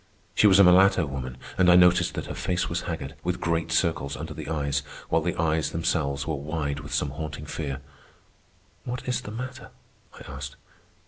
She 0.33 0.47
was 0.47 0.57
a 0.57 0.63
mulatto 0.63 1.05
woman, 1.05 1.37
and 1.59 1.69
I 1.71 1.75
noticed 1.75 2.15
that 2.15 2.25
her 2.25 2.33
face 2.33 2.67
was 2.67 2.81
haggard, 2.89 3.13
with 3.23 3.39
great 3.39 3.71
circles 3.71 4.17
under 4.17 4.33
the 4.33 4.47
eyes, 4.47 4.79
while 5.09 5.21
the 5.21 5.35
eyes 5.39 5.69
themselves 5.69 6.25
were 6.25 6.33
wide 6.33 6.79
with 6.79 6.91
some 6.91 7.11
haunting 7.11 7.45
fear. 7.45 7.81
"What 8.83 9.07
is 9.07 9.21
the 9.21 9.29
matter?" 9.29 9.69
I 10.15 10.21
asked. 10.27 10.55